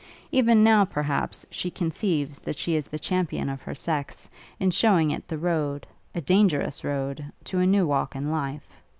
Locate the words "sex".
3.75-4.27